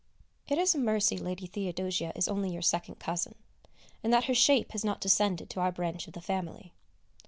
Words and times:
It 0.47 0.57
is 0.57 0.73
a 0.73 0.79
mercy 0.79 1.15
Lady 1.15 1.45
Theodosia 1.45 2.11
is 2.15 2.27
only 2.27 2.49
your 2.51 2.63
second 2.63 2.95
cousin, 2.95 3.35
and 4.03 4.11
that 4.11 4.23
her 4.23 4.33
shape 4.33 4.71
has 4.71 4.83
not 4.83 4.99
descended 4.99 5.47
to 5.51 5.59
our 5.59 5.71
branch 5.71 6.07
of 6.07 6.13
the 6.13 6.21
family. 6.21 6.73